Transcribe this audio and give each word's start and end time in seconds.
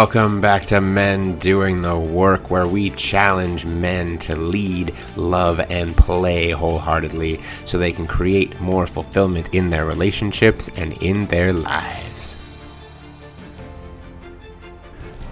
Welcome 0.00 0.40
back 0.40 0.64
to 0.66 0.80
Men 0.80 1.38
Doing 1.38 1.82
the 1.82 1.98
Work, 1.98 2.50
where 2.50 2.66
we 2.66 2.88
challenge 2.88 3.66
men 3.66 4.16
to 4.20 4.34
lead, 4.34 4.94
love, 5.14 5.60
and 5.60 5.94
play 5.94 6.52
wholeheartedly 6.52 7.38
so 7.66 7.76
they 7.76 7.92
can 7.92 8.06
create 8.06 8.58
more 8.62 8.86
fulfillment 8.86 9.54
in 9.54 9.68
their 9.68 9.84
relationships 9.84 10.70
and 10.74 10.94
in 11.02 11.26
their 11.26 11.52
lives. 11.52 12.38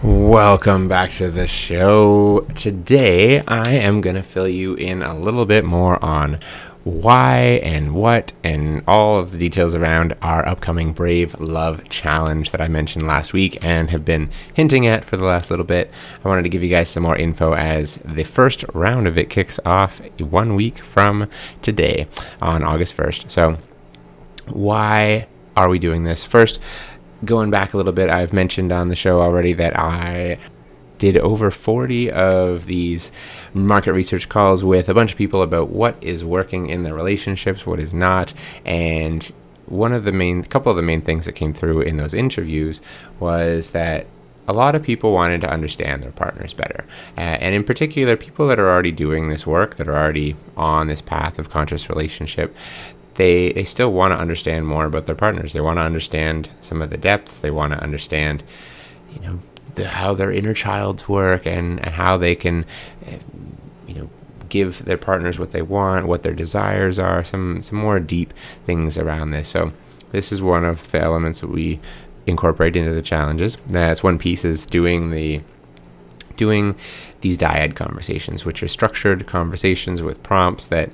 Welcome 0.02 0.86
back 0.86 1.12
to 1.12 1.30
the 1.30 1.46
show. 1.46 2.40
Today, 2.54 3.40
I 3.48 3.70
am 3.70 4.02
going 4.02 4.16
to 4.16 4.22
fill 4.22 4.48
you 4.48 4.74
in 4.74 5.02
a 5.02 5.18
little 5.18 5.46
bit 5.46 5.64
more 5.64 6.04
on 6.04 6.40
why 6.88 7.60
and 7.62 7.94
what 7.94 8.32
and 8.42 8.82
all 8.86 9.18
of 9.18 9.30
the 9.30 9.38
details 9.38 9.74
around 9.74 10.14
our 10.22 10.46
upcoming 10.46 10.92
Brave 10.92 11.38
Love 11.38 11.86
Challenge 11.88 12.50
that 12.50 12.60
I 12.60 12.68
mentioned 12.68 13.06
last 13.06 13.32
week 13.32 13.62
and 13.62 13.90
have 13.90 14.04
been 14.04 14.30
hinting 14.54 14.86
at 14.86 15.04
for 15.04 15.16
the 15.16 15.26
last 15.26 15.50
little 15.50 15.66
bit. 15.66 15.90
I 16.24 16.28
wanted 16.28 16.44
to 16.44 16.48
give 16.48 16.62
you 16.62 16.70
guys 16.70 16.88
some 16.88 17.02
more 17.02 17.16
info 17.16 17.54
as 17.54 17.96
the 17.98 18.24
first 18.24 18.64
round 18.72 19.06
of 19.06 19.18
it 19.18 19.28
kicks 19.28 19.60
off 19.66 20.00
one 20.18 20.54
week 20.54 20.78
from 20.78 21.28
today 21.60 22.06
on 22.40 22.64
August 22.64 22.96
1st. 22.96 23.30
So, 23.30 23.58
why 24.46 25.28
are 25.56 25.68
we 25.68 25.78
doing 25.78 26.04
this? 26.04 26.24
First, 26.24 26.58
going 27.24 27.50
back 27.50 27.74
a 27.74 27.76
little 27.76 27.92
bit, 27.92 28.08
I've 28.08 28.32
mentioned 28.32 28.72
on 28.72 28.88
the 28.88 28.96
show 28.96 29.20
already 29.20 29.52
that 29.52 29.78
I 29.78 30.38
did 30.98 31.16
over 31.16 31.50
40 31.50 32.10
of 32.10 32.66
these 32.66 33.12
market 33.54 33.92
research 33.92 34.28
calls 34.28 34.64
with 34.64 34.88
a 34.88 34.94
bunch 34.94 35.12
of 35.12 35.18
people 35.18 35.42
about 35.42 35.70
what 35.70 35.96
is 36.00 36.24
working 36.24 36.68
in 36.68 36.82
their 36.82 36.94
relationships, 36.94 37.66
what 37.66 37.80
is 37.80 37.94
not, 37.94 38.34
and 38.64 39.32
one 39.66 39.92
of 39.92 40.04
the 40.04 40.12
main 40.12 40.42
couple 40.44 40.70
of 40.70 40.76
the 40.76 40.82
main 40.82 41.02
things 41.02 41.26
that 41.26 41.32
came 41.32 41.52
through 41.52 41.82
in 41.82 41.98
those 41.98 42.14
interviews 42.14 42.80
was 43.20 43.70
that 43.70 44.06
a 44.46 44.52
lot 44.52 44.74
of 44.74 44.82
people 44.82 45.12
wanted 45.12 45.42
to 45.42 45.50
understand 45.50 46.02
their 46.02 46.10
partners 46.10 46.54
better. 46.54 46.84
Uh, 47.18 47.20
and 47.20 47.54
in 47.54 47.62
particular, 47.62 48.16
people 48.16 48.46
that 48.46 48.58
are 48.58 48.70
already 48.70 48.92
doing 48.92 49.28
this 49.28 49.46
work, 49.46 49.76
that 49.76 49.86
are 49.86 49.96
already 49.96 50.36
on 50.56 50.86
this 50.86 51.02
path 51.02 51.38
of 51.38 51.50
conscious 51.50 51.90
relationship, 51.90 52.56
they, 53.16 53.52
they 53.52 53.64
still 53.64 53.92
want 53.92 54.12
to 54.12 54.18
understand 54.18 54.66
more 54.66 54.86
about 54.86 55.04
their 55.04 55.14
partners. 55.14 55.52
They 55.52 55.60
want 55.60 55.76
to 55.76 55.82
understand 55.82 56.48
some 56.62 56.80
of 56.80 56.88
the 56.88 56.96
depths. 56.96 57.40
They 57.40 57.50
want 57.50 57.74
to 57.74 57.82
understand, 57.82 58.42
you 59.12 59.20
know, 59.20 59.40
the, 59.74 59.88
how 59.88 60.14
their 60.14 60.32
inner 60.32 60.54
childs 60.54 61.08
work 61.08 61.46
and, 61.46 61.78
and 61.84 61.94
how 61.94 62.16
they 62.16 62.34
can, 62.34 62.64
you 63.86 63.94
know, 63.94 64.10
give 64.48 64.84
their 64.84 64.98
partners 64.98 65.38
what 65.38 65.52
they 65.52 65.62
want, 65.62 66.06
what 66.06 66.22
their 66.22 66.34
desires 66.34 66.98
are, 66.98 67.22
some 67.22 67.62
some 67.62 67.78
more 67.78 68.00
deep 68.00 68.32
things 68.66 68.96
around 68.96 69.30
this. 69.30 69.48
So 69.48 69.72
this 70.12 70.32
is 70.32 70.40
one 70.40 70.64
of 70.64 70.90
the 70.90 71.00
elements 71.00 71.40
that 71.42 71.50
we 71.50 71.80
incorporate 72.26 72.76
into 72.76 72.92
the 72.92 73.02
challenges. 73.02 73.56
That's 73.66 74.02
one 74.02 74.18
piece 74.18 74.44
is 74.44 74.66
doing 74.66 75.10
the 75.10 75.42
doing 76.36 76.76
these 77.20 77.36
dyad 77.36 77.74
conversations, 77.74 78.44
which 78.44 78.62
are 78.62 78.68
structured 78.68 79.26
conversations 79.26 80.02
with 80.02 80.22
prompts 80.22 80.64
that 80.66 80.90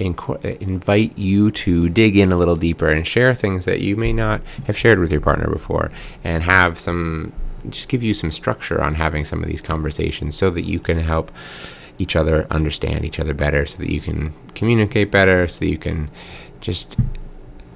invite 0.00 1.16
you 1.18 1.50
to 1.50 1.88
dig 1.88 2.16
in 2.16 2.30
a 2.30 2.36
little 2.36 2.56
deeper 2.56 2.88
and 2.88 3.06
share 3.06 3.34
things 3.34 3.64
that 3.64 3.80
you 3.80 3.96
may 3.96 4.12
not 4.12 4.40
have 4.66 4.76
shared 4.76 4.98
with 4.98 5.10
your 5.10 5.20
partner 5.20 5.48
before, 5.48 5.90
and 6.22 6.42
have 6.42 6.78
some 6.78 7.32
just 7.70 7.88
give 7.88 8.02
you 8.02 8.14
some 8.14 8.30
structure 8.30 8.82
on 8.82 8.94
having 8.94 9.24
some 9.24 9.42
of 9.42 9.48
these 9.48 9.60
conversations 9.60 10.36
so 10.36 10.50
that 10.50 10.64
you 10.64 10.78
can 10.78 10.98
help 10.98 11.30
each 11.98 12.14
other 12.14 12.46
understand 12.50 13.04
each 13.04 13.18
other 13.18 13.34
better 13.34 13.66
so 13.66 13.78
that 13.78 13.90
you 13.90 14.00
can 14.00 14.32
communicate 14.54 15.10
better 15.10 15.48
so 15.48 15.58
that 15.60 15.68
you 15.68 15.78
can 15.78 16.08
just 16.60 16.96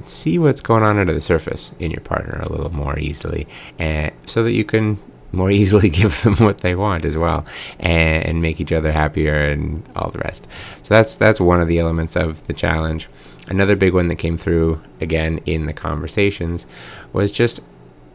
see 0.05 0.39
what's 0.39 0.61
going 0.61 0.83
on 0.83 0.99
under 0.99 1.13
the 1.13 1.21
surface 1.21 1.73
in 1.79 1.91
your 1.91 2.01
partner 2.01 2.41
a 2.41 2.51
little 2.51 2.73
more 2.73 2.99
easily 2.99 3.47
and 3.79 4.13
so 4.27 4.43
that 4.43 4.53
you 4.53 4.65
can 4.65 4.99
more 5.33 5.51
easily 5.63 5.89
give 5.89 6.23
them 6.23 6.37
what 6.37 6.59
they 6.59 6.75
want 6.75 7.05
as 7.05 7.17
well 7.17 7.45
and, 7.79 8.43
make 8.43 8.61
each 8.61 8.73
other 8.73 8.91
happier 8.91 9.37
and 9.37 9.85
all 9.95 10.11
the 10.11 10.19
rest. 10.19 10.49
So 10.83 10.95
that's 10.95 11.15
that's 11.15 11.41
one 11.41 11.61
of 11.61 11.69
the 11.69 11.79
elements 11.79 12.17
of 12.17 12.45
the 12.49 12.53
challenge. 12.53 13.09
Another 13.47 13.77
big 13.77 13.95
one 13.95 14.09
that 14.09 14.17
came 14.17 14.37
through 14.37 14.83
again 15.01 15.39
in 15.47 15.67
the 15.67 15.73
conversations 15.73 16.67
was 17.13 17.31
just 17.31 17.61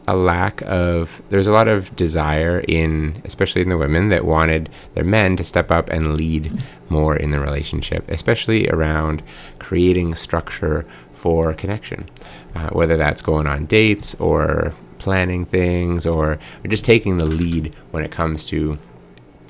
a 0.07 0.15
lack 0.15 0.61
of 0.61 1.21
there's 1.29 1.47
a 1.47 1.51
lot 1.51 1.67
of 1.67 1.93
desire 1.95 2.63
in 2.67 3.21
especially 3.25 3.61
in 3.61 3.69
the 3.69 3.77
women 3.77 4.09
that 4.09 4.25
wanted 4.25 4.69
their 4.93 5.03
men 5.03 5.35
to 5.35 5.43
step 5.43 5.69
up 5.69 5.89
and 5.89 6.15
lead 6.15 6.51
more 6.89 7.15
in 7.15 7.31
the 7.31 7.39
relationship 7.39 8.09
especially 8.09 8.69
around 8.69 9.21
creating 9.59 10.15
structure 10.15 10.85
for 11.17 11.51
connection. 11.53 12.07
Uh, 12.55 12.69
whether 12.69 12.95
that's 12.95 13.21
going 13.21 13.47
on 13.47 13.65
dates 13.65 14.13
or 14.15 14.73
planning 14.99 15.45
things 15.45 16.05
or, 16.05 16.33
or 16.63 16.67
just 16.67 16.85
taking 16.85 17.17
the 17.17 17.25
lead 17.25 17.73
when 17.91 18.03
it 18.03 18.11
comes 18.11 18.43
to 18.45 18.77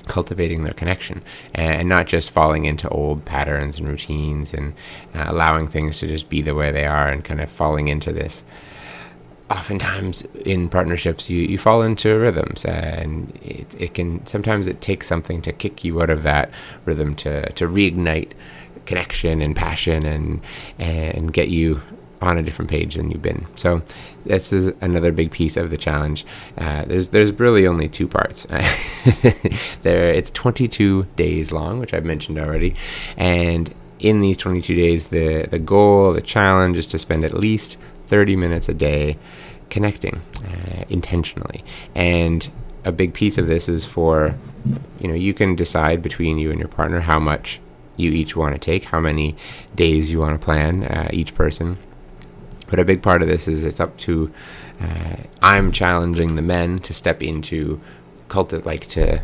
cultivating 0.06 0.64
their 0.64 0.72
connection 0.72 1.22
and 1.54 1.86
not 1.88 2.06
just 2.06 2.30
falling 2.30 2.64
into 2.64 2.88
old 2.88 3.22
patterns 3.26 3.78
and 3.78 3.86
routines 3.86 4.54
and 4.54 4.72
uh, 5.14 5.24
allowing 5.26 5.68
things 5.68 5.98
to 5.98 6.06
just 6.06 6.30
be 6.30 6.40
the 6.40 6.54
way 6.54 6.72
they 6.72 6.86
are 6.86 7.10
and 7.10 7.24
kind 7.24 7.40
of 7.40 7.50
falling 7.50 7.88
into 7.88 8.12
this 8.12 8.44
oftentimes 9.50 10.22
in 10.44 10.68
partnerships 10.68 11.30
you, 11.30 11.40
you 11.40 11.58
fall 11.58 11.82
into 11.82 12.18
rhythms 12.18 12.64
and 12.66 13.34
it, 13.42 13.66
it 13.78 13.94
can 13.94 14.24
sometimes 14.26 14.66
it 14.66 14.80
takes 14.80 15.06
something 15.06 15.40
to 15.40 15.52
kick 15.52 15.84
you 15.84 16.02
out 16.02 16.10
of 16.10 16.22
that 16.22 16.50
rhythm 16.84 17.14
to, 17.16 17.50
to 17.52 17.66
reignite 17.66 18.32
connection 18.84 19.42
and 19.42 19.54
passion 19.54 20.04
and 20.06 20.40
and 20.78 21.32
get 21.32 21.48
you 21.48 21.80
on 22.20 22.36
a 22.36 22.42
different 22.42 22.70
page 22.70 22.96
than 22.96 23.10
you've 23.10 23.22
been. 23.22 23.46
So 23.54 23.82
this 24.24 24.52
is 24.52 24.72
another 24.80 25.12
big 25.12 25.30
piece 25.30 25.56
of 25.56 25.70
the 25.70 25.76
challenge. 25.76 26.26
Uh, 26.56 26.84
there's 26.84 27.08
there's 27.08 27.32
really 27.32 27.66
only 27.66 27.88
two 27.88 28.08
parts. 28.08 28.44
there 29.82 30.10
it's 30.10 30.30
22 30.32 31.04
days 31.16 31.52
long, 31.52 31.78
which 31.78 31.94
I've 31.94 32.04
mentioned 32.04 32.38
already, 32.38 32.74
and 33.16 33.72
in 34.00 34.20
these 34.20 34.36
22 34.36 34.74
days, 34.74 35.08
the 35.08 35.46
the 35.46 35.58
goal, 35.58 36.12
the 36.12 36.20
challenge 36.20 36.78
is 36.78 36.86
to 36.86 36.98
spend 36.98 37.24
at 37.24 37.34
least 37.34 37.76
30 38.08 38.36
minutes 38.36 38.68
a 38.68 38.74
day 38.74 39.16
connecting 39.70 40.20
uh, 40.44 40.84
intentionally. 40.88 41.64
And 41.94 42.48
a 42.84 42.92
big 42.92 43.14
piece 43.14 43.38
of 43.38 43.46
this 43.46 43.68
is 43.68 43.84
for, 43.84 44.34
you 45.00 45.08
know, 45.08 45.14
you 45.14 45.34
can 45.34 45.54
decide 45.54 46.02
between 46.02 46.38
you 46.38 46.50
and 46.50 46.58
your 46.58 46.68
partner 46.68 47.00
how 47.00 47.20
much 47.20 47.60
you 47.96 48.10
each 48.12 48.36
want 48.36 48.54
to 48.54 48.58
take, 48.58 48.84
how 48.84 49.00
many 49.00 49.36
days 49.74 50.10
you 50.10 50.20
want 50.20 50.40
to 50.40 50.44
plan, 50.44 50.84
uh, 50.84 51.08
each 51.12 51.34
person. 51.34 51.76
But 52.70 52.78
a 52.78 52.84
big 52.84 53.02
part 53.02 53.22
of 53.22 53.28
this 53.28 53.48
is 53.48 53.64
it's 53.64 53.80
up 53.80 53.96
to, 53.98 54.32
uh, 54.80 55.16
I'm 55.42 55.72
challenging 55.72 56.36
the 56.36 56.42
men 56.42 56.78
to 56.80 56.94
step 56.94 57.22
into 57.22 57.80
cultivate, 58.28 58.66
like 58.66 58.86
to 58.88 59.22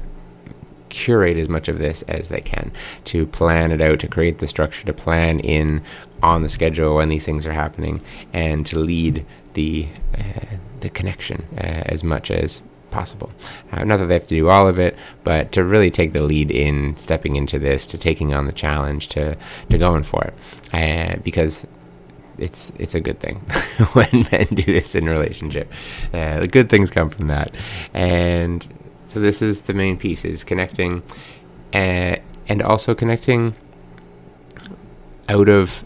curate 0.95 1.37
as 1.37 1.49
much 1.49 1.69
of 1.69 1.79
this 1.79 2.03
as 2.03 2.29
they 2.29 2.41
can, 2.41 2.73
to 3.05 3.27
plan 3.27 3.73
it 3.73 3.81
out, 3.81 3.99
to 4.01 4.09
create 4.09 4.39
the 4.39 4.47
structure, 4.47 4.87
to 4.87 4.93
plan 4.93 5.41
in 5.41 5.83
on 6.23 6.43
the 6.43 6.49
schedule 6.49 6.95
when 6.95 7.09
these 7.09 7.25
things 7.25 7.47
are 7.47 7.53
happening, 7.53 8.01
and 8.33 8.65
to 8.67 8.79
lead 8.79 9.27
the 9.55 9.89
uh, 10.17 10.57
the 10.81 10.91
connection 10.91 11.45
uh, 11.57 11.83
as 11.87 12.05
much 12.05 12.31
as 12.31 12.63
possible. 12.91 13.33
Uh, 13.73 13.85
not 13.85 13.97
that 13.97 14.07
they 14.07 14.15
have 14.15 14.29
to 14.29 14.37
do 14.37 14.49
all 14.49 14.69
of 14.69 14.79
it, 14.79 14.97
but 15.25 15.51
to 15.53 15.65
really 15.65 15.91
take 15.91 16.13
the 16.13 16.23
lead 16.23 16.51
in 16.51 16.97
stepping 16.97 17.35
into 17.35 17.59
this, 17.59 17.87
to 17.89 17.99
taking 17.99 18.33
on 18.33 18.47
the 18.47 18.53
challenge, 18.53 19.09
to 19.09 19.37
to 19.71 19.79
going 19.79 20.05
for 20.05 20.23
it, 20.25 20.35
uh, 20.73 21.19
because 21.25 21.67
it's 22.39 22.73
it's 22.79 22.95
a 22.95 23.01
good 23.01 23.19
thing 23.21 23.37
when 23.93 24.27
men 24.31 24.47
do 24.47 24.63
this 24.63 24.95
in 24.95 25.09
a 25.09 25.11
relationship. 25.11 25.71
Uh, 26.13 26.41
the 26.41 26.49
good 26.49 26.71
things 26.71 26.91
come 26.91 27.11
from 27.11 27.27
that, 27.29 27.53
and 27.93 28.67
so 29.15 29.21
this 29.21 29.41
is 29.41 29.63
the 29.63 29.75
main 29.75 29.97
piece: 29.97 30.25
is 30.25 30.43
connecting, 30.43 31.05
uh, 31.73 32.17
and 32.49 32.61
also 32.63 32.97
connecting 32.97 33.55
out 35.29 35.49
of 35.49 35.85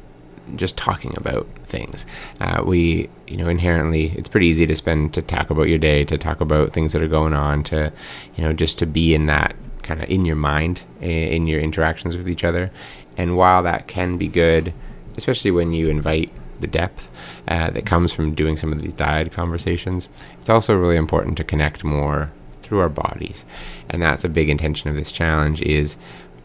just 0.57 0.79
talking 0.79 1.13
about 1.19 1.47
things. 1.65 2.07
Uh, 2.41 2.63
we, 2.65 3.11
you 3.27 3.37
know, 3.37 3.49
inherently, 3.49 4.15
it's 4.17 4.29
pretty 4.29 4.47
easy 4.47 4.67
to 4.67 4.75
spend 4.75 5.13
to 5.13 5.21
talk 5.21 5.51
about 5.51 5.69
your 5.69 5.77
day, 5.77 6.07
to 6.07 6.17
talk 6.17 6.41
about 6.41 6.73
things 6.73 6.95
that 6.95 7.03
are 7.03 7.09
going 7.09 7.35
on, 7.35 7.63
to, 7.65 7.93
you 8.35 8.43
know, 8.43 8.55
just 8.55 8.79
to 8.79 8.87
be 8.87 9.15
in 9.15 9.27
that 9.27 9.55
kind 9.83 10.03
of 10.03 10.09
in 10.09 10.25
your 10.25 10.37
mind, 10.37 10.81
in 11.03 11.47
your 11.47 11.61
interactions 11.61 12.17
with 12.17 12.31
each 12.31 12.45
other. 12.45 12.71
And 13.19 13.37
while 13.37 13.63
that 13.65 13.89
can 13.89 14.17
be 14.17 14.29
good, 14.29 14.73
especially 15.19 15.51
when 15.51 15.75
you 15.75 15.91
invite 15.91 16.31
the 16.61 16.67
depth 16.67 17.13
uh, 17.47 17.69
that 17.71 17.85
comes 17.85 18.11
from 18.11 18.35
doing 18.35 18.57
some 18.57 18.73
of 18.73 18.81
these 18.81 18.95
dyad 18.95 19.33
conversations, 19.33 20.09
it's 20.41 20.49
also 20.49 20.75
really 20.75 20.97
important 20.97 21.37
to 21.37 21.45
connect 21.45 21.85
more 21.85 22.33
through 22.69 22.81
our 22.81 22.89
bodies. 22.89 23.47
And 23.89 24.03
that's 24.03 24.25
a 24.25 24.29
big 24.29 24.51
intention 24.51 24.91
of 24.91 24.97
this 24.97 25.11
challenge 25.11 25.63
is 25.63 25.97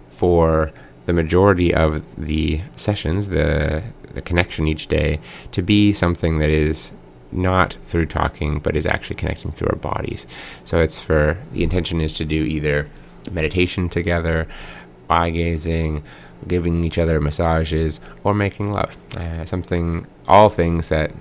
for 0.08 0.72
the 1.06 1.14
majority 1.14 1.74
of 1.74 2.04
the 2.18 2.62
sessions, 2.76 3.28
the 3.28 3.84
the 4.14 4.22
connection 4.22 4.68
each 4.68 4.88
day, 4.88 5.20
to 5.52 5.62
be 5.64 5.92
something 5.92 6.38
that 6.38 6.52
is 6.52 6.94
not 7.32 7.76
through 7.84 8.06
talking, 8.06 8.60
but 8.60 8.76
is 8.76 8.86
actually 8.86 9.16
connecting 9.16 9.52
through 9.52 9.70
our 9.72 9.76
bodies. 9.76 10.28
So 10.66 10.78
it's 10.78 11.04
for 11.04 11.38
the 11.52 11.64
intention 11.64 12.00
is 12.00 12.14
to 12.14 12.26
do 12.26 12.44
either 12.44 12.88
meditation 13.32 13.90
together, 13.90 14.48
eye 15.10 15.32
gazing, 15.32 16.04
giving 16.48 16.84
each 16.84 17.00
other 17.00 17.20
massages, 17.20 18.00
or 18.24 18.36
making 18.36 18.72
love. 18.72 18.96
Uh, 19.18 19.46
something, 19.46 20.06
all 20.28 20.50
things 20.50 20.90
that 20.90 21.12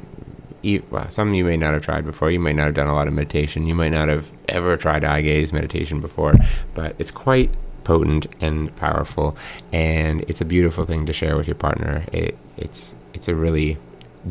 you, 0.62 0.82
well, 0.90 1.10
some 1.10 1.34
you 1.34 1.44
may 1.44 1.56
not 1.56 1.74
have 1.74 1.82
tried 1.82 2.04
before. 2.04 2.30
You 2.30 2.40
might 2.40 2.56
not 2.56 2.66
have 2.66 2.74
done 2.74 2.86
a 2.86 2.94
lot 2.94 3.08
of 3.08 3.14
meditation. 3.14 3.66
You 3.66 3.74
might 3.74 3.90
not 3.90 4.08
have 4.08 4.32
ever 4.48 4.76
tried 4.76 5.04
eye 5.04 5.22
gaze 5.22 5.52
meditation 5.52 6.00
before, 6.00 6.34
but 6.74 6.94
it's 6.98 7.10
quite 7.10 7.50
potent 7.84 8.26
and 8.40 8.74
powerful, 8.76 9.36
and 9.72 10.22
it's 10.22 10.40
a 10.40 10.44
beautiful 10.44 10.84
thing 10.84 11.04
to 11.06 11.12
share 11.12 11.36
with 11.36 11.48
your 11.48 11.56
partner. 11.56 12.04
It, 12.12 12.38
it's 12.56 12.94
it's 13.12 13.28
a 13.28 13.34
really 13.34 13.76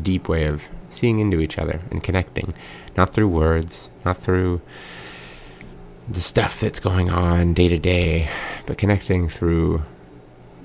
deep 0.00 0.28
way 0.28 0.46
of 0.46 0.62
seeing 0.88 1.18
into 1.20 1.40
each 1.40 1.58
other 1.58 1.80
and 1.90 2.02
connecting, 2.02 2.52
not 2.96 3.12
through 3.12 3.28
words, 3.28 3.90
not 4.04 4.16
through 4.16 4.60
the 6.08 6.20
stuff 6.20 6.60
that's 6.60 6.80
going 6.80 7.10
on 7.10 7.54
day 7.54 7.68
to 7.68 7.78
day, 7.78 8.28
but 8.66 8.78
connecting 8.78 9.28
through 9.28 9.82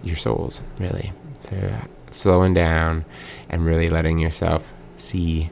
your 0.04 0.16
souls, 0.16 0.62
really. 0.80 1.12
Through 1.44 1.74
slowing 2.12 2.54
down 2.54 3.06
and 3.50 3.63
really 3.63 3.90
letting 3.90 4.20
yourself 4.20 4.74
see 4.98 5.50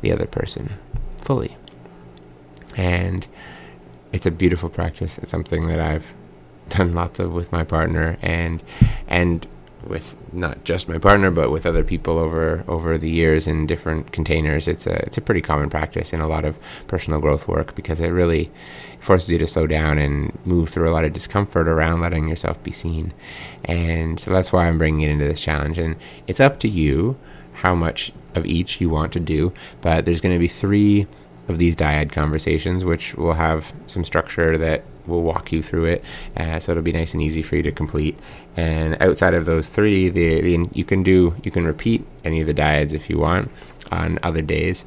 the 0.00 0.12
other 0.12 0.26
person 0.26 0.74
fully. 1.18 1.56
And 2.76 3.26
it's 4.12 4.26
a 4.26 4.30
beautiful 4.30 4.68
practice. 4.68 5.18
It's 5.18 5.30
something 5.30 5.66
that 5.68 5.80
I've 5.80 6.14
done 6.68 6.94
lots 6.94 7.20
of 7.20 7.32
with 7.32 7.52
my 7.52 7.64
partner 7.64 8.18
and 8.22 8.62
and 9.06 9.46
with 9.86 10.16
not 10.32 10.64
just 10.64 10.88
my 10.88 10.98
partner 10.98 11.30
but 11.30 11.50
with 11.50 11.64
other 11.64 11.84
people 11.84 12.18
over 12.18 12.64
over 12.66 12.98
the 12.98 13.10
years 13.10 13.46
in 13.46 13.66
different 13.66 14.10
containers 14.10 14.66
it's 14.66 14.84
a 14.84 14.94
it's 15.06 15.16
a 15.16 15.20
pretty 15.20 15.40
common 15.40 15.70
practice 15.70 16.12
in 16.12 16.20
a 16.20 16.26
lot 16.26 16.44
of 16.44 16.58
personal 16.88 17.20
growth 17.20 17.46
work 17.46 17.72
because 17.76 18.00
it 18.00 18.08
really 18.08 18.50
forces 18.98 19.28
you 19.28 19.38
to 19.38 19.46
slow 19.46 19.64
down 19.64 19.96
and 19.96 20.36
move 20.44 20.68
through 20.68 20.88
a 20.88 20.92
lot 20.92 21.04
of 21.04 21.12
discomfort 21.12 21.68
around 21.68 22.00
letting 22.00 22.26
yourself 22.28 22.60
be 22.64 22.72
seen 22.72 23.12
and 23.64 24.18
so 24.18 24.30
that's 24.30 24.52
why 24.52 24.66
I'm 24.66 24.78
bringing 24.78 25.02
it 25.02 25.10
into 25.10 25.24
this 25.24 25.40
challenge 25.40 25.78
and 25.78 25.94
it's 26.26 26.40
up 26.40 26.58
to 26.60 26.68
you 26.68 27.16
how 27.56 27.74
much 27.74 28.12
of 28.34 28.46
each 28.46 28.80
you 28.80 28.88
want 28.88 29.12
to 29.12 29.20
do 29.20 29.52
but 29.80 30.04
there's 30.04 30.20
going 30.20 30.34
to 30.34 30.38
be 30.38 30.48
3 30.48 31.06
of 31.48 31.58
these 31.58 31.76
dyad 31.76 32.10
conversations 32.10 32.84
which 32.84 33.14
will 33.14 33.34
have 33.34 33.72
some 33.86 34.04
structure 34.04 34.58
that 34.58 34.82
we'll 35.06 35.22
walk 35.22 35.52
you 35.52 35.62
through 35.62 35.86
it, 35.86 36.04
uh, 36.36 36.58
so 36.58 36.72
it'll 36.72 36.82
be 36.82 36.92
nice 36.92 37.12
and 37.14 37.22
easy 37.22 37.42
for 37.42 37.56
you 37.56 37.62
to 37.62 37.72
complete. 37.72 38.18
And 38.56 39.00
outside 39.00 39.34
of 39.34 39.46
those 39.46 39.68
three, 39.68 40.08
the, 40.08 40.40
the 40.40 40.68
you 40.72 40.84
can 40.84 41.02
do 41.02 41.34
you 41.42 41.50
can 41.50 41.64
repeat 41.64 42.04
any 42.24 42.40
of 42.40 42.46
the 42.46 42.54
dyads 42.54 42.92
if 42.92 43.08
you 43.08 43.18
want 43.18 43.50
on 43.92 44.18
other 44.22 44.42
days 44.42 44.84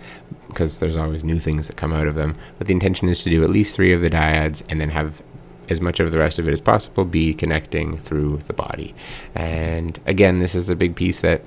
because 0.48 0.80
there's 0.80 0.98
always 0.98 1.24
new 1.24 1.40
things 1.40 1.68
that 1.68 1.78
come 1.78 1.94
out 1.94 2.08
of 2.08 2.16
them. 2.16 2.36
But 2.58 2.68
the 2.68 2.74
intention 2.74 3.08
is 3.08 3.24
to 3.24 3.30
do 3.30 3.44
at 3.44 3.50
least 3.50 3.76
three 3.76 3.94
of 3.94 4.02
the 4.02 4.10
dyads 4.10 4.64
and 4.68 4.82
then 4.82 4.90
have 4.90 5.22
as 5.70 5.80
much 5.80 6.00
of 6.00 6.12
the 6.12 6.18
rest 6.18 6.40
of 6.40 6.48
it 6.48 6.52
as 6.52 6.60
possible 6.60 7.06
be 7.06 7.34
connecting 7.34 7.98
through 7.98 8.38
the 8.48 8.54
body. 8.54 8.96
And 9.36 10.00
again, 10.08 10.40
this 10.40 10.56
is 10.56 10.68
a 10.68 10.76
big 10.76 10.96
piece 10.96 11.22
that 11.22 11.44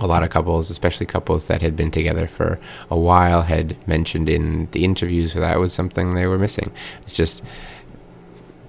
a 0.00 0.06
lot 0.06 0.22
of 0.22 0.30
couples, 0.30 0.70
especially 0.70 1.06
couples 1.06 1.46
that 1.46 1.62
had 1.62 1.76
been 1.76 1.90
together 1.90 2.26
for 2.26 2.58
a 2.90 2.96
while, 2.96 3.42
had 3.42 3.76
mentioned 3.86 4.28
in 4.28 4.68
the 4.72 4.84
interviews 4.84 5.34
that 5.34 5.58
was 5.58 5.72
something 5.72 6.14
they 6.14 6.26
were 6.26 6.38
missing. 6.38 6.72
It's 7.02 7.14
just 7.14 7.42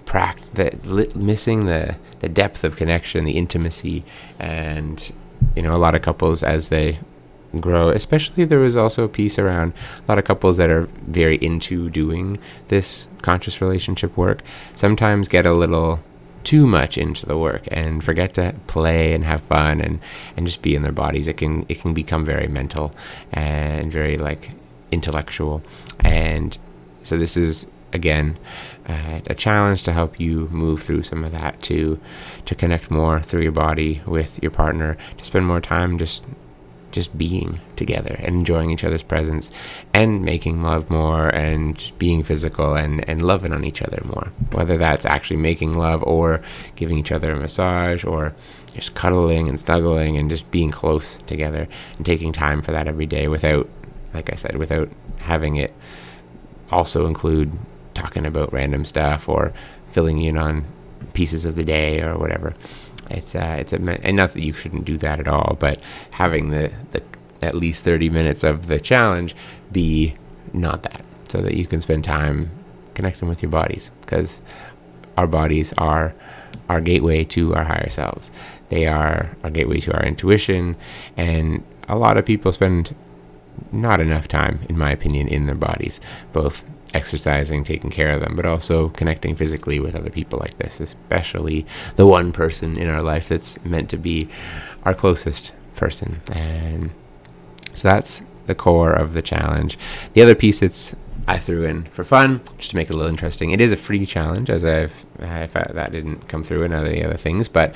pract 0.06 0.52
that 0.54 1.16
missing 1.16 1.66
the 1.66 1.96
the 2.20 2.30
depth 2.30 2.64
of 2.64 2.76
connection, 2.76 3.24
the 3.26 3.38
intimacy, 3.38 4.04
and 4.38 5.12
you 5.56 5.62
know 5.62 5.74
a 5.74 5.80
lot 5.80 5.96
of 5.96 6.02
couples 6.02 6.44
as 6.44 6.68
they 6.68 7.00
grow. 7.60 7.90
Especially 7.90 8.46
there 8.46 8.60
was 8.60 8.76
also 8.76 9.04
a 9.04 9.10
piece 9.10 9.40
around 9.40 9.74
a 10.00 10.12
lot 10.12 10.18
of 10.20 10.26
couples 10.26 10.58
that 10.58 10.70
are 10.70 10.84
very 11.08 11.36
into 11.38 11.90
doing 11.90 12.38
this 12.68 13.08
conscious 13.22 13.62
relationship 13.62 14.16
work. 14.18 14.42
Sometimes 14.76 15.28
get 15.28 15.46
a 15.46 15.54
little 15.54 16.00
too 16.44 16.68
much 16.68 16.98
into 16.98 17.26
the 17.26 17.38
work 17.38 17.64
and 17.68 18.04
forget 18.04 18.34
to 18.36 18.56
play 18.68 19.14
and 19.14 19.24
have 19.24 19.42
fun 19.42 19.82
and, 19.82 20.00
and 20.36 20.46
just 20.46 20.62
be 20.62 20.76
in 20.76 20.82
their 20.82 20.92
bodies. 20.92 21.28
It 21.28 21.38
can 21.38 21.66
it 21.70 21.80
can 21.82 21.94
become 21.94 22.26
very 22.26 22.48
mental 22.48 22.94
and 23.32 23.92
very 23.92 24.18
like 24.18 24.52
intellectual. 24.92 25.62
And 26.00 26.58
so 27.04 27.18
this 27.18 27.38
is 27.38 27.68
again 27.94 28.38
uh, 28.88 29.22
a 29.28 29.36
challenge 29.36 29.84
to 29.84 29.94
help 29.94 30.20
you 30.20 30.48
move 30.52 30.82
through 30.82 31.04
some 31.04 31.24
of 31.24 31.32
that 31.32 31.62
to 31.64 32.00
to 32.46 32.56
connect 32.56 32.90
more 32.90 33.22
through 33.22 33.42
your 33.42 33.52
body 33.52 34.02
with 34.06 34.42
your 34.42 34.52
partner 34.52 34.98
to 35.18 35.26
spend 35.26 35.46
more 35.46 35.62
time 35.62 35.98
just 35.98 36.26
just 36.92 37.18
being 37.18 37.60
together 37.76 38.16
and 38.20 38.36
enjoying 38.36 38.70
each 38.72 38.84
other's 38.84 39.04
presence 39.04 39.50
and 39.94 40.24
making 40.24 40.62
love 40.62 40.90
more 40.90 41.30
and 41.30 41.92
being 41.98 42.24
physical 42.24 42.76
and, 42.76 43.08
and 43.10 43.26
loving 43.26 43.54
on 43.54 43.64
each 43.64 43.82
other 43.82 44.02
more. 44.06 44.32
Whether 44.52 44.78
that's 44.78 45.06
actually 45.06 45.38
making 45.38 45.74
love 45.74 46.04
or 46.04 46.42
giving 46.76 46.98
each 46.98 47.12
other 47.12 47.32
a 47.32 47.38
massage 47.38 48.04
or 48.04 48.36
just 48.74 48.96
cuddling 48.96 49.50
and 49.50 49.60
snuggling 49.60 50.18
and 50.18 50.30
just 50.30 50.50
being 50.52 50.72
close 50.72 51.18
together 51.28 51.68
and 51.98 52.06
taking 52.06 52.32
time 52.32 52.62
for 52.62 52.72
that 52.72 52.88
every 52.88 53.06
day 53.06 53.28
without, 53.28 53.70
like 54.14 54.32
I 54.32 54.36
said, 54.36 54.56
without 54.58 54.90
having 55.18 55.56
it 55.56 55.74
also 56.72 57.06
include 57.06 57.52
talking 57.94 58.26
about 58.26 58.54
random 58.54 58.86
stuff 58.86 59.28
or 59.28 59.54
filling 59.88 60.22
in 60.22 60.38
on 60.38 60.66
pieces 61.14 61.46
of 61.46 61.56
the 61.56 61.64
day 61.64 62.02
or 62.02 62.18
whatever. 62.18 62.54
It's 63.12 63.36
uh, 63.36 63.58
it's 63.60 63.74
a 63.74 63.78
and 63.78 64.18
not 64.18 64.34
that 64.34 64.44
you 64.44 64.54
shouldn't 64.54 64.86
do 64.86 64.98
that 64.98 65.20
at 65.20 65.28
all, 65.28 65.58
but 65.60 65.84
having 66.12 66.50
the 66.50 66.72
the 66.92 67.04
at 67.42 67.56
least 67.56 67.84
thirty 67.84 68.10
minutes 68.10 68.44
of 68.44 68.68
the 68.68 68.80
challenge 68.80 69.36
be 69.72 70.16
not 70.54 70.84
that, 70.84 71.06
so 71.30 71.42
that 71.42 71.56
you 71.56 71.66
can 71.66 71.82
spend 71.82 72.04
time 72.04 72.52
connecting 72.94 73.28
with 73.28 73.42
your 73.42 73.52
bodies 73.52 73.92
because 74.02 74.42
our 75.18 75.28
bodies 75.28 75.74
are 75.78 76.14
our 76.70 76.82
gateway 76.82 77.24
to 77.26 77.54
our 77.56 77.64
higher 77.64 77.90
selves. 77.90 78.32
They 78.70 78.86
are 78.88 79.36
our 79.44 79.50
gateway 79.50 79.80
to 79.82 79.94
our 79.94 80.04
intuition, 80.04 80.76
and 81.18 81.64
a 81.88 81.98
lot 81.98 82.18
of 82.18 82.26
people 82.26 82.52
spend 82.52 82.96
not 83.72 84.00
enough 84.00 84.28
time, 84.28 84.60
in 84.70 84.78
my 84.78 84.92
opinion, 84.92 85.28
in 85.28 85.46
their 85.46 85.56
bodies, 85.56 86.00
both 86.34 86.64
exercising, 86.94 87.64
taking 87.64 87.90
care 87.90 88.10
of 88.10 88.22
them, 88.22 88.36
but 88.36 88.46
also 88.46 88.90
connecting 88.90 89.36
physically 89.36 89.80
with 89.80 89.96
other 89.96 90.10
people 90.10 90.40
like 90.40 90.58
this, 90.58 90.80
especially 90.80 91.66
the 91.96 92.06
one 92.06 92.32
person 92.32 92.78
in 92.78 92.90
our 92.90 93.02
life 93.02 93.30
that's 93.30 93.64
meant 93.64 93.90
to 93.90 93.98
be 93.98 94.28
our 94.84 94.94
closest 94.94 95.52
person. 95.76 96.22
And 96.32 96.92
so 97.74 97.88
that's 97.88 98.22
the 98.48 98.56
core 98.56 98.92
of 98.92 99.14
the 99.14 99.22
challenge. 99.22 99.78
The 100.14 100.22
other 100.22 100.36
piece 100.36 100.60
that's 100.60 100.96
I 101.28 101.38
threw 101.38 101.64
in 101.64 101.84
for 101.84 102.04
fun, 102.04 102.42
just 102.58 102.72
to 102.72 102.76
make 102.76 102.90
it 102.90 102.94
a 102.94 102.96
little 102.96 103.10
interesting. 103.10 103.52
It 103.52 103.62
is 103.62 103.72
a 103.72 103.78
free 103.78 104.06
challenge, 104.06 104.50
as 104.50 104.64
I've 104.64 105.06
I, 105.22 105.46
that 105.48 105.92
didn't 105.92 106.28
come 106.28 106.44
through 106.44 106.64
in 106.64 106.74
other 106.74 106.94
other 107.06 107.18
things, 107.18 107.48
but 107.48 107.76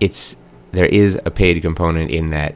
it's 0.00 0.36
there 0.70 0.86
is 0.86 1.18
a 1.24 1.30
paid 1.30 1.60
component 1.62 2.10
in 2.10 2.30
that 2.30 2.54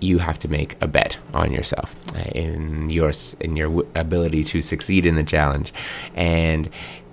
you 0.00 0.18
have 0.18 0.38
to 0.40 0.48
make 0.48 0.76
a 0.80 0.88
bet 0.88 1.18
on 1.34 1.52
yourself 1.52 1.94
uh, 2.16 2.20
in 2.34 2.90
your 2.90 3.12
in 3.40 3.56
your 3.56 3.86
ability 3.94 4.44
to 4.44 4.62
succeed 4.62 5.06
in 5.06 5.14
the 5.14 5.24
challenge, 5.24 5.72
and 6.14 6.68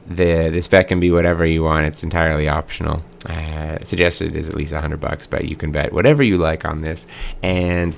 the 0.07 0.49
this 0.49 0.67
bet 0.67 0.87
can 0.87 0.99
be 0.99 1.11
whatever 1.11 1.45
you 1.45 1.63
want. 1.63 1.85
It's 1.85 2.03
entirely 2.03 2.47
optional. 2.47 3.03
Uh, 3.27 3.83
suggested 3.83 4.35
is 4.35 4.49
at 4.49 4.55
least 4.55 4.73
hundred 4.73 5.01
bucks, 5.01 5.27
but 5.27 5.45
you 5.45 5.55
can 5.55 5.71
bet 5.71 5.91
whatever 5.93 6.23
you 6.23 6.37
like 6.37 6.65
on 6.65 6.81
this, 6.81 7.05
and 7.43 7.95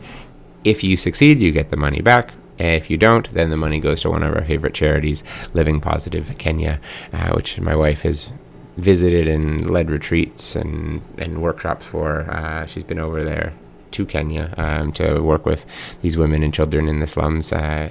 if 0.63 0.84
you 0.84 0.98
succeed, 0.98 1.39
you 1.39 1.51
get 1.51 1.69
the 1.69 1.77
money 1.77 2.01
back. 2.01 2.34
If 2.58 2.89
you 2.89 2.98
don't, 2.98 3.29
then 3.29 3.51
the 3.51 3.58
money 3.58 3.79
goes 3.79 4.01
to 4.01 4.10
one 4.10 4.22
of 4.22 4.36
our 4.36 4.43
favorite 4.43 4.74
charities, 4.74 5.24
Living 5.53 5.79
Positive 5.79 6.38
Kenya, 6.38 6.81
uh, 7.13 7.31
which 7.31 7.58
my 7.62 7.74
wife 7.74 8.01
has 8.01 8.34
visited 8.75 9.29
and 9.29 9.72
led 9.72 9.89
retreats 9.89 10.58
and, 10.58 11.01
and 11.17 11.41
workshops 11.41 11.86
for. 11.86 12.29
Uh, 12.29 12.65
she's 12.65 12.84
been 12.84 13.00
over 13.00 13.24
there 13.24 13.53
to 13.91 14.05
Kenya 14.05 14.53
um, 14.58 14.91
to 14.93 15.19
work 15.22 15.46
with 15.46 15.65
these 16.01 16.17
women 16.17 16.43
and 16.43 16.53
children 16.53 16.88
in 16.88 17.00
the 17.00 17.08
slums 17.08 17.51
uh, 17.51 17.89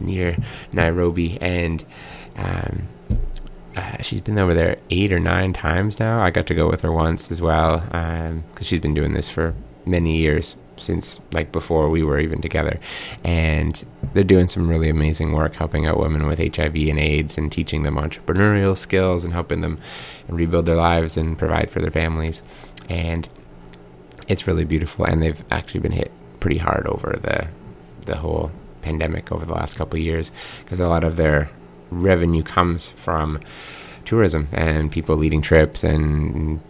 near 0.00 0.36
Nairobi, 0.72 1.38
and 1.40 1.84
um, 2.36 2.88
uh, 3.76 4.00
she's 4.02 4.20
been 4.20 4.38
over 4.38 4.54
there 4.54 4.78
eight 4.90 5.12
or 5.12 5.20
nine 5.20 5.52
times 5.52 5.98
now. 5.98 6.20
I 6.20 6.30
got 6.30 6.46
to 6.46 6.54
go 6.54 6.68
with 6.68 6.82
her 6.82 6.92
once 6.92 7.30
as 7.30 7.40
well 7.40 7.80
because 7.80 8.30
um, 8.30 8.44
she's 8.62 8.80
been 8.80 8.94
doing 8.94 9.14
this 9.14 9.28
for 9.28 9.54
many 9.84 10.18
years 10.18 10.56
since 10.76 11.20
like 11.32 11.52
before 11.52 11.88
we 11.88 12.02
were 12.02 12.18
even 12.18 12.40
together. 12.40 12.78
And 13.24 13.84
they're 14.12 14.24
doing 14.24 14.48
some 14.48 14.68
really 14.68 14.88
amazing 14.88 15.32
work 15.32 15.54
helping 15.54 15.86
out 15.86 15.98
women 15.98 16.26
with 16.26 16.38
HIV 16.38 16.76
and 16.76 16.98
AIDS 16.98 17.38
and 17.38 17.50
teaching 17.50 17.82
them 17.82 17.96
entrepreneurial 17.96 18.76
skills 18.76 19.24
and 19.24 19.32
helping 19.32 19.60
them 19.60 19.78
rebuild 20.28 20.66
their 20.66 20.76
lives 20.76 21.16
and 21.16 21.38
provide 21.38 21.70
for 21.70 21.80
their 21.80 21.90
families. 21.90 22.42
And 22.88 23.28
it's 24.28 24.46
really 24.46 24.64
beautiful, 24.64 25.04
and 25.04 25.22
they've 25.22 25.42
actually 25.50 25.80
been 25.80 25.92
hit 25.92 26.10
pretty 26.40 26.58
hard 26.58 26.86
over 26.86 27.18
the 27.22 27.48
the 28.06 28.16
whole 28.16 28.50
pandemic 28.82 29.32
over 29.32 29.46
the 29.46 29.54
last 29.54 29.76
couple 29.76 29.98
of 29.98 30.04
years 30.04 30.30
because 30.62 30.78
a 30.78 30.88
lot 30.88 31.04
of 31.04 31.16
their 31.16 31.48
revenue 31.90 32.42
comes 32.42 32.90
from 32.90 33.40
tourism 34.04 34.46
and 34.52 34.92
people 34.92 35.16
leading 35.16 35.40
trips 35.40 35.82
and 35.82 36.60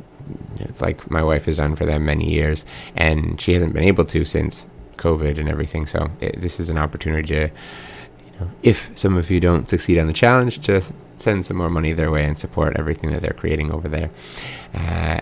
like 0.81 1.11
my 1.11 1.23
wife 1.23 1.47
has 1.47 1.57
done 1.57 1.75
for 1.75 1.85
them 1.85 2.05
many 2.05 2.33
years 2.33 2.65
and 2.95 3.41
she 3.41 3.53
hasn't 3.53 3.73
been 3.73 3.83
able 3.83 4.05
to 4.05 4.25
since 4.25 4.67
covid 4.97 5.39
and 5.39 5.49
everything. 5.49 5.87
So 5.87 6.11
it, 6.21 6.41
this 6.41 6.61
is 6.61 6.71
an 6.71 6.79
opportunity 6.79 7.29
to 7.29 7.41
you 7.41 8.41
know, 8.41 8.51
if 8.63 8.91
some 8.95 9.17
of 9.17 9.31
you 9.31 9.41
don't 9.41 9.69
succeed 9.69 9.99
on 9.99 10.07
the 10.07 10.13
challenge 10.13 10.61
to 10.67 10.83
send 11.17 11.47
some 11.47 11.57
more 11.57 11.71
money 11.71 11.93
their 11.93 12.11
way 12.11 12.25
and 12.25 12.39
support 12.39 12.77
everything 12.77 13.11
that 13.11 13.23
they're 13.23 13.33
creating 13.33 13.71
over 13.73 13.89
there. 13.89 14.11
Uh, 14.75 15.21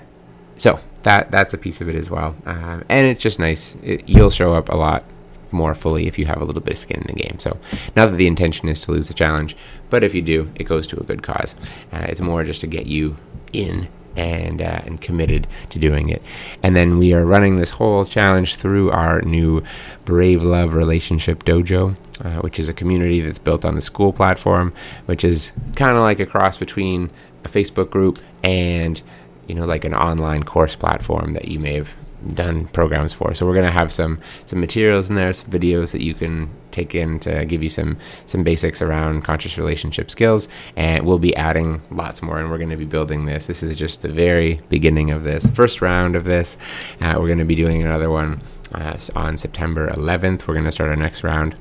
so 0.56 0.78
that 1.04 1.30
that's 1.30 1.54
a 1.54 1.58
piece 1.58 1.80
of 1.80 1.88
it 1.88 1.94
as 1.94 2.10
well. 2.10 2.34
Um, 2.46 2.84
and 2.88 3.06
it's 3.06 3.22
just 3.22 3.38
nice. 3.38 3.76
It, 3.82 4.08
you'll 4.08 4.30
show 4.30 4.54
up 4.54 4.68
a 4.68 4.76
lot 4.76 5.04
more 5.50 5.74
fully 5.74 6.06
if 6.06 6.18
you 6.18 6.26
have 6.26 6.40
a 6.40 6.44
little 6.44 6.62
bit 6.62 6.74
of 6.74 6.80
skin 6.80 7.00
in 7.02 7.14
the 7.14 7.22
game. 7.22 7.38
So, 7.38 7.58
not 7.94 8.10
that 8.10 8.16
the 8.16 8.26
intention 8.26 8.68
is 8.68 8.80
to 8.82 8.92
lose 8.92 9.08
the 9.08 9.14
challenge, 9.14 9.56
but 9.90 10.02
if 10.04 10.14
you 10.14 10.22
do, 10.22 10.50
it 10.56 10.64
goes 10.64 10.86
to 10.88 11.00
a 11.00 11.04
good 11.04 11.22
cause. 11.22 11.54
Uh, 11.92 12.06
it's 12.08 12.20
more 12.20 12.44
just 12.44 12.60
to 12.62 12.66
get 12.66 12.86
you 12.86 13.16
in 13.52 13.88
and 14.16 14.60
uh, 14.60 14.80
and 14.84 15.00
committed 15.00 15.46
to 15.70 15.78
doing 15.78 16.08
it. 16.08 16.22
And 16.62 16.76
then 16.76 16.98
we 16.98 17.12
are 17.14 17.24
running 17.24 17.56
this 17.56 17.70
whole 17.70 18.04
challenge 18.04 18.56
through 18.56 18.90
our 18.90 19.22
new 19.22 19.62
Brave 20.04 20.42
Love 20.42 20.74
Relationship 20.74 21.44
Dojo, 21.44 21.96
uh, 22.20 22.40
which 22.40 22.58
is 22.58 22.68
a 22.68 22.74
community 22.74 23.20
that's 23.20 23.38
built 23.38 23.64
on 23.64 23.74
the 23.74 23.80
Skool 23.80 24.14
platform, 24.14 24.72
which 25.06 25.24
is 25.24 25.52
kind 25.76 25.96
of 25.96 26.02
like 26.02 26.20
a 26.20 26.26
cross 26.26 26.56
between 26.56 27.10
a 27.44 27.48
Facebook 27.48 27.90
group 27.90 28.18
and 28.44 29.00
you 29.46 29.54
know 29.54 29.66
like 29.66 29.84
an 29.84 29.94
online 29.94 30.42
course 30.42 30.76
platform 30.76 31.32
that 31.34 31.48
you 31.48 31.58
may 31.58 31.74
have 31.74 31.94
done 32.34 32.66
programs 32.68 33.12
for. 33.12 33.34
So 33.34 33.46
we're 33.46 33.54
going 33.54 33.66
to 33.66 33.72
have 33.72 33.92
some 33.92 34.20
some 34.46 34.60
materials 34.60 35.08
in 35.08 35.16
there, 35.16 35.32
some 35.32 35.50
videos 35.50 35.92
that 35.92 36.02
you 36.02 36.14
can 36.14 36.48
take 36.70 36.94
in 36.94 37.18
to 37.20 37.44
give 37.44 37.62
you 37.62 37.68
some 37.68 37.98
some 38.26 38.42
basics 38.42 38.80
around 38.80 39.22
conscious 39.22 39.58
relationship 39.58 40.10
skills, 40.10 40.48
and 40.76 41.04
we'll 41.04 41.18
be 41.18 41.34
adding 41.36 41.82
lots 41.90 42.22
more. 42.22 42.38
And 42.38 42.50
we're 42.50 42.58
going 42.58 42.70
to 42.70 42.76
be 42.76 42.84
building 42.84 43.26
this. 43.26 43.46
This 43.46 43.62
is 43.62 43.76
just 43.76 44.02
the 44.02 44.08
very 44.08 44.60
beginning 44.68 45.10
of 45.10 45.24
this 45.24 45.46
first 45.50 45.82
round 45.82 46.16
of 46.16 46.24
this. 46.24 46.56
Uh, 47.00 47.14
we're 47.18 47.26
going 47.26 47.38
to 47.38 47.44
be 47.44 47.54
doing 47.54 47.82
another 47.82 48.10
one 48.10 48.40
uh, 48.72 48.96
on 49.14 49.36
September 49.36 49.88
11th. 49.90 50.46
We're 50.46 50.54
going 50.54 50.66
to 50.66 50.72
start 50.72 50.90
our 50.90 50.96
next 50.96 51.24
round 51.24 51.56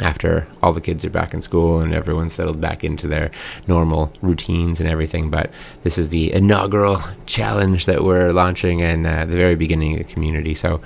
after 0.00 0.46
all 0.62 0.72
the 0.72 0.80
kids 0.80 1.04
are 1.04 1.10
back 1.10 1.34
in 1.34 1.42
school 1.42 1.80
and 1.80 1.92
everyone's 1.92 2.32
settled 2.32 2.60
back 2.60 2.84
into 2.84 3.08
their 3.08 3.30
normal 3.66 4.12
routines 4.22 4.80
and 4.80 4.88
everything. 4.88 5.30
But 5.30 5.50
this 5.82 5.98
is 5.98 6.08
the 6.08 6.32
inaugural 6.32 7.02
challenge 7.26 7.86
that 7.86 8.04
we're 8.04 8.32
launching 8.32 8.82
and 8.82 9.06
uh, 9.06 9.24
the 9.24 9.36
very 9.36 9.56
beginning 9.56 9.92
of 9.92 10.06
the 10.06 10.12
community. 10.12 10.54
So, 10.54 10.80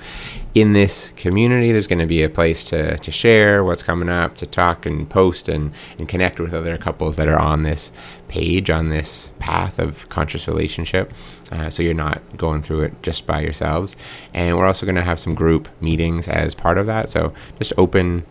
in 0.53 0.73
this 0.73 1.11
community, 1.15 1.71
there's 1.71 1.87
going 1.87 1.99
to 1.99 2.05
be 2.05 2.21
a 2.21 2.29
place 2.29 2.63
to, 2.65 2.97
to 2.99 3.11
share 3.11 3.63
what's 3.63 3.81
coming 3.81 4.07
up, 4.07 4.35
to 4.35 4.45
talk 4.45 4.85
and 4.85 5.09
post 5.09 5.49
and, 5.49 5.71
and 5.97 6.07
connect 6.07 6.39
with 6.39 6.53
other 6.53 6.77
couples 6.77 7.15
that 7.15 7.27
are 7.27 7.39
on 7.39 7.63
this 7.63 7.91
page, 8.27 8.69
on 8.69 8.89
this 8.89 9.31
path 9.39 9.79
of 9.79 10.07
conscious 10.09 10.47
relationship. 10.47 11.11
Uh, 11.51 11.71
so 11.71 11.81
you're 11.81 11.95
not 11.95 12.21
going 12.37 12.61
through 12.61 12.81
it 12.81 12.93
just 13.01 13.25
by 13.25 13.41
yourselves. 13.41 13.95
And 14.33 14.55
we're 14.55 14.67
also 14.67 14.85
going 14.85 14.95
to 14.95 15.01
have 15.01 15.19
some 15.19 15.33
group 15.33 15.67
meetings 15.81 16.27
as 16.27 16.53
part 16.53 16.77
of 16.77 16.85
that. 16.85 17.09
So, 17.09 17.33
just 17.57 17.73
open 17.75 18.23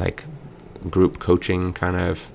like 0.00 0.24
group 0.90 1.18
coaching 1.18 1.72
kind 1.72 1.96
of 1.96 2.30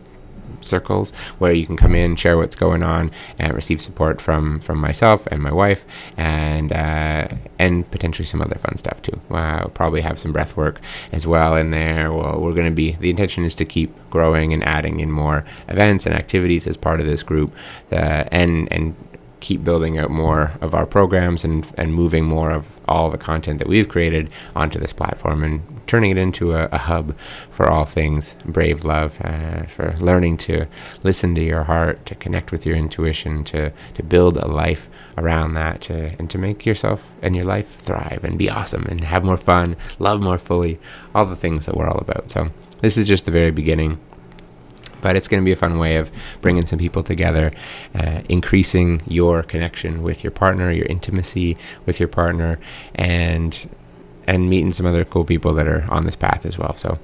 circles 0.62 1.12
where 1.38 1.54
you 1.54 1.66
can 1.66 1.78
come 1.78 1.96
in, 1.96 2.16
share 2.16 2.38
what's 2.38 2.56
going 2.56 2.84
on, 2.84 3.12
and 3.38 3.54
receive 3.54 3.82
support 3.82 4.22
from 4.22 4.60
from 4.60 4.80
myself 4.80 5.28
and 5.28 5.42
my 5.42 5.52
wife, 5.52 5.86
and 6.18 6.72
uh, 6.72 7.28
and 7.58 7.90
potentially 7.92 8.26
some 8.26 8.42
other 8.42 8.58
fun 8.58 8.78
stuff 8.78 9.02
too. 9.02 9.20
Uh, 9.30 9.60
we'll 9.62 9.70
probably 9.70 10.02
have 10.02 10.20
some 10.20 10.32
breath 10.32 10.56
work 10.58 10.80
as 11.12 11.26
well 11.26 11.56
in 11.56 11.70
there. 11.70 12.12
Well, 12.12 12.40
we're 12.42 12.54
going 12.54 12.70
to 12.70 12.76
be 12.76 12.94
the 12.94 13.10
intention 13.10 13.44
is 13.46 13.56
to 13.56 13.66
keep 13.66 13.96
growing 14.10 14.54
and 14.54 14.64
adding 14.64 15.00
in 15.00 15.12
more 15.12 15.46
events 15.68 16.06
and 16.06 16.16
activities 16.16 16.68
as 16.68 16.78
part 16.78 17.00
of 17.00 17.06
this 17.06 17.24
group, 17.24 17.54
uh, 17.92 18.24
and 18.32 18.72
and 18.72 18.96
keep 19.40 19.64
building 19.64 19.98
out 19.98 20.10
more 20.10 20.54
of 20.62 20.74
our 20.74 20.86
programs 20.86 21.44
and, 21.44 21.70
and 21.78 21.94
moving 21.94 22.26
more 22.26 22.52
of 22.52 22.80
all 22.88 23.10
the 23.10 23.18
content 23.18 23.60
that 23.60 23.68
we've 23.68 23.88
created 23.88 24.32
onto 24.56 24.80
this 24.80 24.94
platform 24.94 25.44
and 25.44 25.62
turning 25.88 26.12
it 26.12 26.18
into 26.18 26.54
a, 26.54 26.66
a 26.72 26.78
hub 26.78 27.18
for 27.50 27.68
all 27.68 27.86
things 27.86 28.36
brave 28.46 28.84
love, 28.84 29.20
uh, 29.22 29.64
for 29.64 29.96
learning 30.00 30.38
to 30.38 30.68
listen 31.04 31.34
to 31.36 31.42
your 31.42 31.64
heart, 31.64 32.06
to 32.06 32.16
connect 32.16 32.52
with 32.52 32.66
your 32.66 32.76
intuition, 32.76 33.44
to, 33.44 33.72
to 33.94 34.04
build 34.04 34.38
a 34.38 34.48
life 34.48 34.90
around 35.18 35.54
that, 35.54 35.82
to, 35.82 36.16
and 36.20 36.30
to 36.30 36.38
make 36.38 36.66
yourself 36.66 37.16
and 37.22 37.36
your 37.36 37.46
life 37.46 37.76
thrive 37.80 38.24
and 38.24 38.38
be 38.38 38.50
awesome 38.50 38.86
and 38.88 39.04
have 39.04 39.24
more 39.24 39.38
fun, 39.38 39.76
love 39.98 40.22
more 40.22 40.38
fully, 40.38 40.80
all 41.16 41.26
the 41.26 41.36
things 41.36 41.66
that 41.66 41.76
we're 41.76 41.90
all 41.90 42.00
about. 42.00 42.30
So, 42.32 42.52
this 42.82 42.98
is 42.98 43.08
just 43.08 43.26
the 43.26 43.32
very 43.32 43.52
beginning 43.52 44.00
but 45.02 45.16
it's 45.16 45.28
going 45.28 45.42
to 45.42 45.46
be 45.46 45.52
a 45.52 45.56
fun 45.56 45.80
way 45.80 45.98
of 45.98 46.12
bringing 46.42 46.66
some 46.66 46.80
people 46.80 47.04
together, 47.04 47.52
uh, 47.96 48.22
increasing 48.30 49.02
your 49.08 49.44
connection 49.44 50.04
with 50.04 50.24
your 50.24 50.32
partner, 50.32 50.72
your 50.72 50.86
intimacy 50.88 51.58
with 51.86 52.00
your 52.00 52.10
partner, 52.10 52.60
and 52.96 53.70
and 54.28 54.50
meeting 54.50 54.72
some 54.72 54.86
other 54.86 55.04
cool 55.04 55.26
people 55.26 55.54
that 55.54 55.68
are 55.68 55.86
on 55.90 56.06
this 56.06 56.16
path 56.16 56.46
as 56.46 56.58
well. 56.58 56.76
So 56.76 57.00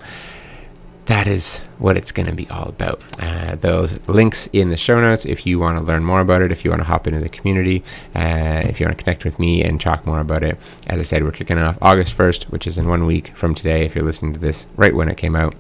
that 1.06 1.28
is 1.28 1.60
what 1.78 1.98
it's 1.98 2.12
going 2.12 2.28
to 2.28 2.36
be 2.36 2.50
all 2.50 2.70
about. 2.70 3.04
Uh, 3.20 3.56
those 3.56 4.00
links 4.08 4.48
in 4.54 4.70
the 4.70 4.78
show 4.78 5.00
notes 5.00 5.26
if 5.26 5.46
you 5.46 5.60
want 5.60 5.78
to 5.78 5.84
learn 5.84 6.04
more 6.04 6.20
about 6.20 6.42
it, 6.42 6.52
if 6.52 6.64
you 6.64 6.72
want 6.72 6.82
to 6.82 6.88
hop 6.88 7.08
into 7.08 7.20
the 7.20 7.30
community, 7.30 7.84
uh, 8.16 8.64
if 8.66 8.80
you 8.80 8.86
want 8.86 8.98
to 8.98 9.04
connect 9.04 9.24
with 9.24 9.40
me 9.40 9.64
and 9.64 9.80
talk 9.80 10.06
more 10.06 10.20
about 10.20 10.44
it. 10.44 10.58
As 10.88 11.00
I 11.00 11.04
said, 11.04 11.24
we're 11.24 11.32
kicking 11.32 11.58
off 11.58 11.78
August 11.82 12.18
1st, 12.18 12.46
which 12.46 12.66
is 12.66 12.78
in 12.78 12.88
one 12.88 13.06
week 13.06 13.36
from 13.36 13.54
today 13.54 13.86
if 13.86 13.96
you're 13.96 14.04
listening 14.04 14.34
to 14.34 14.40
this 14.40 14.66
right 14.76 14.96
when 14.96 15.10
it 15.10 15.18
came 15.18 15.36
out 15.36 15.56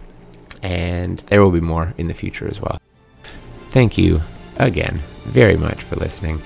and 0.65 1.19
there 1.27 1.43
will 1.43 1.51
be 1.51 1.61
more 1.61 1.93
in 1.97 2.07
the 2.07 2.13
future 2.13 2.47
as 2.47 2.59
well. 2.59 2.81
Thank 3.69 3.97
you 3.97 4.21
again 4.57 4.95
very 5.25 5.57
much 5.57 5.83
for 5.83 5.95
listening. 5.95 6.41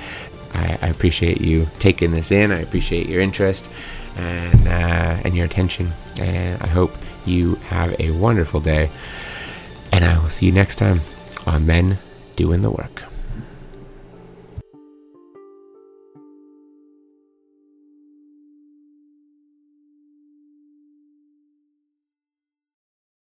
I, 0.53 0.77
I 0.81 0.88
appreciate 0.88 1.39
you 1.39 1.67
taking 1.79 2.11
this 2.11 2.31
in. 2.31 2.51
I 2.51 2.59
appreciate 2.59 3.07
your 3.07 3.21
interest 3.21 3.69
and 4.17 4.67
uh, 4.67 5.21
and 5.23 5.35
your 5.35 5.45
attention. 5.45 5.91
And 6.19 6.61
I 6.61 6.67
hope 6.67 6.91
you 7.25 7.55
have 7.69 7.97
a 7.99 8.11
wonderful 8.11 8.59
day. 8.59 8.89
And 9.93 10.03
I 10.03 10.19
will 10.19 10.29
see 10.29 10.47
you 10.47 10.51
next 10.51 10.75
time 10.75 10.99
on 11.45 11.65
Men 11.65 11.97
Doing 12.35 12.61
the 12.61 12.71
Work. 12.71 13.03